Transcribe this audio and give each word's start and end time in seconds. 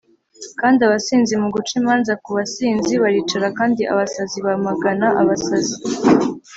Kandi 0.59 0.79
abasinzi 0.87 1.33
mu 1.41 1.47
guca 1.55 1.73
imanza 1.81 2.13
kubasinzi 2.23 2.93
baricara 3.03 3.47
kandi 3.59 3.81
abasazi 3.91 4.37
bamagana 4.47 5.07
abasazi 5.21 5.75